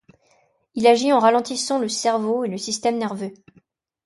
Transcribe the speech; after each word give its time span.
Il 0.73 0.87
agit 0.87 1.13
en 1.13 1.19
ralentissant 1.19 1.77
le 1.77 1.87
cerveau 1.87 2.43
et 2.43 2.47
le 2.49 2.57
système 2.57 2.97
nerveux. 2.97 3.35